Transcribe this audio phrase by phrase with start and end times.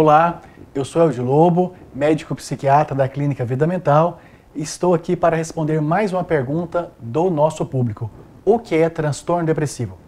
[0.00, 0.42] Olá,
[0.76, 4.20] eu sou Eldio Lobo, médico psiquiatra da Clínica Vida Mental.
[4.54, 8.08] e Estou aqui para responder mais uma pergunta do nosso público.
[8.44, 9.98] O que é transtorno depressivo?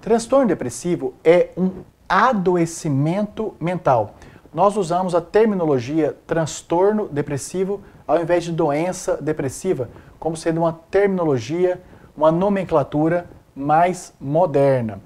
[0.00, 4.14] Transtorno depressivo é um adoecimento mental.
[4.54, 9.90] Nós usamos a terminologia transtorno depressivo ao invés de doença depressiva,
[10.20, 11.82] como sendo uma terminologia,
[12.16, 15.00] uma nomenclatura mais moderna.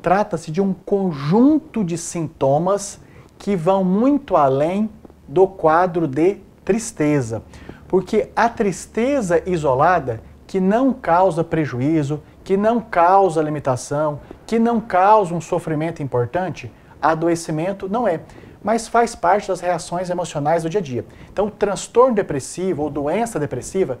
[0.00, 3.01] Trata-se de um conjunto de sintomas
[3.42, 4.88] que vão muito além
[5.26, 7.42] do quadro de tristeza.
[7.88, 15.34] Porque a tristeza isolada, que não causa prejuízo, que não causa limitação, que não causa
[15.34, 16.70] um sofrimento importante,
[17.02, 18.20] adoecimento não é,
[18.62, 21.04] mas faz parte das reações emocionais do dia a dia.
[21.32, 23.98] Então, transtorno depressivo ou doença depressiva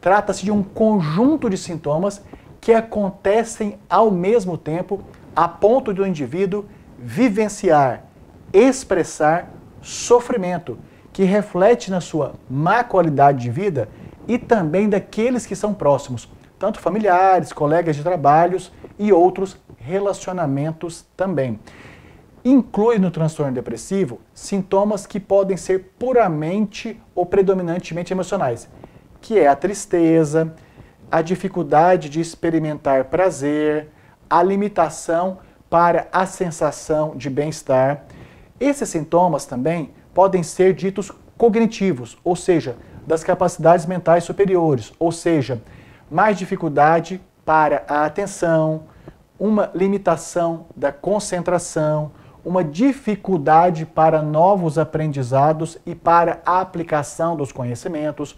[0.00, 2.22] trata-se de um conjunto de sintomas
[2.60, 5.00] que acontecem ao mesmo tempo
[5.34, 6.64] a ponto do indivíduo
[6.96, 8.04] vivenciar
[8.54, 9.50] expressar
[9.82, 10.78] sofrimento,
[11.12, 13.88] que reflete na sua má qualidade de vida
[14.26, 21.58] e também daqueles que são próximos, tanto familiares, colegas de trabalhos e outros relacionamentos também.
[22.44, 28.68] Inclui no transtorno depressivo sintomas que podem ser puramente ou predominantemente emocionais,
[29.20, 30.54] que é a tristeza,
[31.10, 33.88] a dificuldade de experimentar prazer,
[34.28, 35.38] a limitação
[35.68, 38.04] para a sensação de bem-estar,
[38.66, 45.60] esses sintomas também podem ser ditos cognitivos, ou seja, das capacidades mentais superiores, ou seja,
[46.10, 48.84] mais dificuldade para a atenção,
[49.38, 52.12] uma limitação da concentração,
[52.44, 58.36] uma dificuldade para novos aprendizados e para a aplicação dos conhecimentos.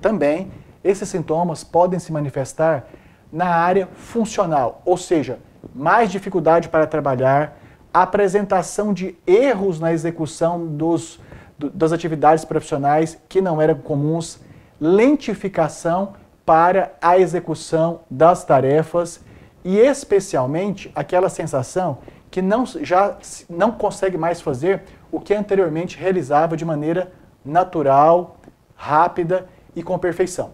[0.00, 0.50] Também,
[0.84, 2.86] esses sintomas podem se manifestar
[3.32, 5.38] na área funcional, ou seja,
[5.74, 7.58] mais dificuldade para trabalhar,
[8.02, 11.18] apresentação de erros na execução dos,
[11.58, 14.38] do, das atividades profissionais que não eram comuns,
[14.80, 16.14] lentificação
[16.44, 19.20] para a execução das tarefas
[19.64, 21.98] e especialmente aquela sensação
[22.30, 23.16] que não, já
[23.48, 27.12] não consegue mais fazer o que anteriormente realizava de maneira
[27.44, 28.36] natural,
[28.74, 30.50] rápida e com perfeição.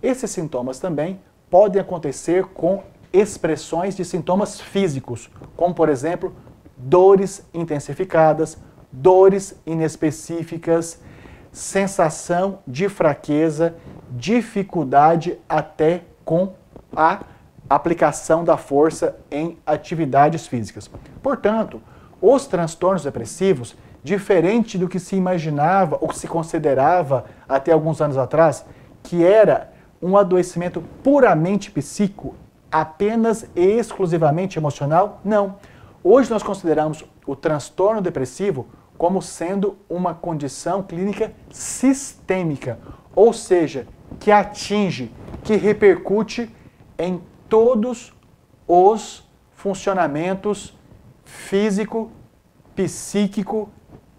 [0.00, 1.20] Esses sintomas também
[1.50, 2.82] podem acontecer com
[3.12, 6.32] expressões de sintomas físicos, como por exemplo
[6.86, 8.56] dores intensificadas,
[8.92, 11.00] dores inespecíficas,
[11.50, 13.74] sensação de fraqueza,
[14.10, 16.52] dificuldade até com
[16.94, 17.24] a
[17.68, 20.88] aplicação da força em atividades físicas.
[21.20, 21.82] Portanto,
[22.22, 28.64] os transtornos depressivos, diferente do que se imaginava ou se considerava até alguns anos atrás,
[29.02, 32.36] que era um adoecimento puramente psíquico,
[32.70, 35.56] apenas e exclusivamente emocional, não.
[36.08, 42.78] Hoje nós consideramos o transtorno depressivo como sendo uma condição clínica sistêmica,
[43.12, 43.88] ou seja,
[44.20, 45.10] que atinge,
[45.42, 46.48] que repercute
[46.96, 48.14] em todos
[48.68, 50.78] os funcionamentos
[51.24, 52.12] físico,
[52.76, 53.68] psíquico,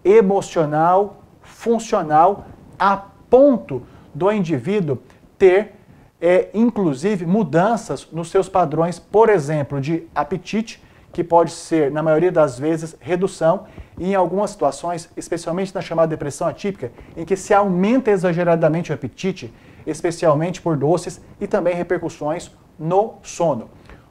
[0.04, 2.48] emocional, funcional,
[2.78, 3.82] a ponto
[4.14, 4.98] do indivíduo
[5.38, 5.72] ter,
[6.20, 10.86] é, inclusive, mudanças nos seus padrões, por exemplo, de apetite,
[11.18, 13.64] que pode ser, na maioria das vezes, redução,
[13.98, 18.94] e em algumas situações, especialmente na chamada depressão atípica, em que se aumenta exageradamente o
[18.94, 19.52] apetite,
[19.84, 23.68] especialmente por doces, e também repercussões no sono.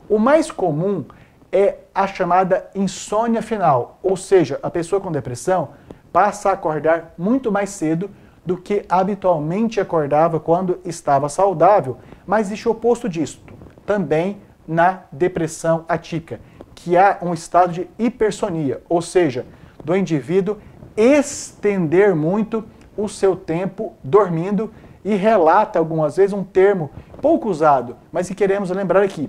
[0.09, 1.05] O mais comum
[1.49, 5.69] é a chamada insônia final, ou seja, a pessoa com depressão
[6.11, 8.11] passa a acordar muito mais cedo
[8.45, 13.41] do que habitualmente acordava quando estava saudável, mas existe o oposto disso,
[13.85, 16.41] também na depressão atípica
[16.77, 19.47] que há um estado de hipersonia, ou seja,
[19.83, 20.57] do indivíduo
[20.95, 22.63] estender muito
[22.95, 24.71] o seu tempo dormindo
[25.03, 29.27] e relata algumas vezes um termo pouco usado, mas que queremos lembrar aqui,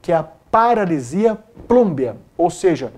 [0.00, 1.38] que é a paralisia
[1.68, 2.92] plúmbia, ou seja,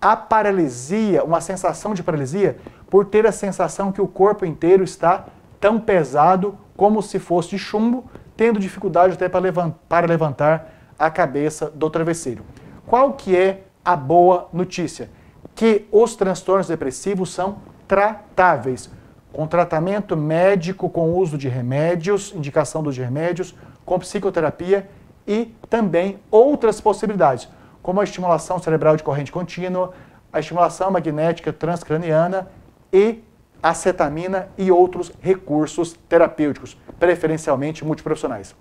[0.00, 2.56] a paralisia, uma sensação de paralisia,
[2.88, 5.26] por ter a sensação que o corpo inteiro está
[5.60, 8.04] tão pesado como se fosse de chumbo,
[8.36, 12.44] tendo dificuldade até para levantar a cabeça do travesseiro.
[12.86, 15.10] Qual que é a boa notícia?
[15.56, 18.88] Que os transtornos depressivos são tratáveis,
[19.32, 24.88] com tratamento médico, com uso de remédios, indicação dos remédios, com psicoterapia
[25.26, 27.48] e também outras possibilidades,
[27.82, 29.92] como a estimulação cerebral de corrente contínua,
[30.32, 32.48] a estimulação magnética transcraniana
[32.92, 33.20] e
[33.60, 38.54] acetamina e outros recursos terapêuticos, preferencialmente multiprofissionais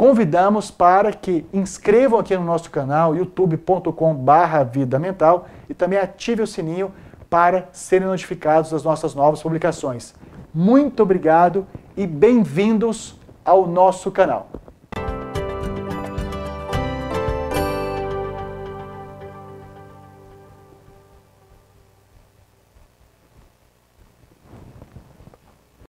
[0.00, 6.46] convidamos para que inscrevam aqui no nosso canal youtube.com/barra Vida Mental e também ative o
[6.46, 6.90] sininho
[7.28, 10.14] para serem notificados das nossas novas publicações.
[10.54, 14.48] Muito obrigado e bem-vindos ao nosso canal.